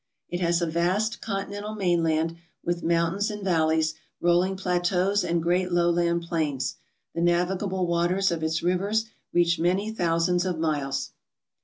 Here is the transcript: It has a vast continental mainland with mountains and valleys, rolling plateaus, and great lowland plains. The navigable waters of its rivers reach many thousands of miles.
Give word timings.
It 0.29 0.39
has 0.39 0.63
a 0.63 0.65
vast 0.65 1.21
continental 1.21 1.75
mainland 1.75 2.35
with 2.63 2.81
mountains 2.81 3.29
and 3.29 3.43
valleys, 3.43 3.93
rolling 4.19 4.57
plateaus, 4.57 5.23
and 5.23 5.43
great 5.43 5.71
lowland 5.71 6.23
plains. 6.23 6.77
The 7.13 7.21
navigable 7.21 7.85
waters 7.85 8.31
of 8.31 8.41
its 8.41 8.63
rivers 8.63 9.05
reach 9.31 9.59
many 9.59 9.91
thousands 9.93 10.43
of 10.43 10.57
miles. 10.57 11.11